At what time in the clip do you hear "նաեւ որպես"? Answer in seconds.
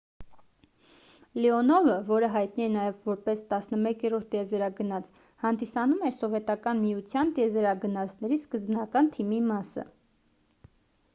2.75-3.43